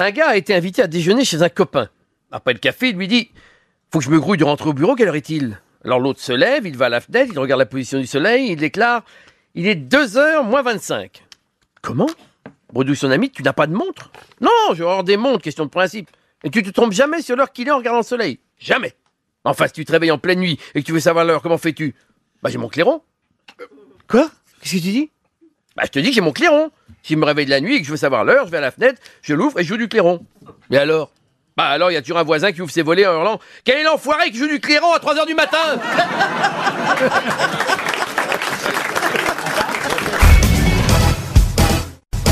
Un 0.00 0.12
gars 0.12 0.28
a 0.28 0.36
été 0.36 0.54
invité 0.54 0.80
à 0.80 0.86
déjeuner 0.86 1.26
chez 1.26 1.42
un 1.42 1.50
copain. 1.50 1.90
Après 2.32 2.54
le 2.54 2.58
café, 2.58 2.88
il 2.88 2.96
lui 2.96 3.06
dit 3.06 3.30
Faut 3.92 3.98
que 3.98 4.04
je 4.06 4.10
me 4.10 4.18
grouille 4.18 4.38
de 4.38 4.44
rentrer 4.44 4.70
au 4.70 4.72
bureau, 4.72 4.94
quelle 4.94 5.08
heure 5.08 5.14
est-il? 5.14 5.60
Alors 5.84 6.00
l'autre 6.00 6.20
se 6.20 6.32
lève, 6.32 6.66
il 6.66 6.74
va 6.74 6.86
à 6.86 6.88
la 6.88 7.02
fenêtre, 7.02 7.30
il 7.34 7.38
regarde 7.38 7.58
la 7.58 7.66
position 7.66 7.98
du 7.98 8.06
soleil, 8.06 8.52
il 8.52 8.56
déclare 8.56 9.04
Il 9.54 9.66
est 9.66 9.74
2h 9.74 10.42
moins 10.48 10.62
25. 10.62 11.22
Comment? 11.82 12.08
Bredouille 12.72 12.96
son 12.96 13.10
ami, 13.10 13.30
tu 13.30 13.42
n'as 13.42 13.52
pas 13.52 13.66
de 13.66 13.74
montre 13.74 14.10
Non, 14.40 14.50
je 14.70 14.76
vais 14.76 14.84
avoir 14.84 15.04
des 15.04 15.18
montres, 15.18 15.42
question 15.42 15.66
de 15.66 15.70
principe. 15.70 16.08
Et 16.44 16.50
tu 16.50 16.62
te 16.62 16.70
trompes 16.70 16.92
jamais 16.92 17.20
sur 17.20 17.36
l'heure 17.36 17.52
qu'il 17.52 17.68
est 17.68 17.70
en 17.70 17.76
regardant 17.76 18.00
le 18.00 18.04
soleil? 18.04 18.38
Jamais 18.58 18.94
Enfin, 19.44 19.66
si 19.66 19.74
tu 19.74 19.84
te 19.84 19.92
réveilles 19.92 20.12
en 20.12 20.18
pleine 20.18 20.40
nuit 20.40 20.58
et 20.74 20.80
que 20.80 20.86
tu 20.86 20.92
veux 20.92 21.00
savoir 21.00 21.26
l'heure, 21.26 21.42
comment 21.42 21.58
fais-tu? 21.58 21.94
Bah 22.42 22.48
j'ai 22.48 22.56
mon 22.56 22.68
clairon. 22.68 23.02
Quoi? 24.08 24.30
Qu'est-ce 24.62 24.76
que 24.76 24.80
tu 24.80 24.92
dis? 24.92 25.10
Bah 25.80 25.86
je 25.86 25.92
te 25.92 25.98
dis 25.98 26.10
que 26.10 26.14
j'ai 26.14 26.20
mon 26.20 26.32
clairon. 26.32 26.70
Si 27.02 27.14
je 27.14 27.18
me 27.18 27.24
réveille 27.24 27.46
de 27.46 27.50
la 27.50 27.62
nuit 27.62 27.76
et 27.76 27.80
que 27.80 27.86
je 27.86 27.90
veux 27.90 27.96
savoir 27.96 28.22
l'heure, 28.22 28.44
je 28.44 28.50
vais 28.50 28.58
à 28.58 28.60
la 28.60 28.70
fenêtre, 28.70 29.00
je 29.22 29.32
l'ouvre 29.32 29.58
et 29.58 29.62
je 29.62 29.68
joue 29.68 29.78
du 29.78 29.88
clairon. 29.88 30.20
Mais 30.68 30.76
alors? 30.76 31.10
Bah 31.56 31.64
alors, 31.64 31.90
il 31.90 31.94
y 31.94 31.96
a 31.96 32.02
toujours 32.02 32.18
un 32.18 32.22
voisin 32.22 32.52
qui 32.52 32.60
ouvre 32.60 32.70
ses 32.70 32.82
volets 32.82 33.06
en 33.06 33.14
hurlant 33.14 33.40
Quel 33.64 33.78
est 33.78 33.82
l'enfoiré 33.82 34.30
qui 34.30 34.36
joue 34.36 34.46
du 34.46 34.60
clairon 34.60 34.92
à 34.92 34.98
3h 34.98 35.26
du 35.26 35.34
matin? 35.34 35.58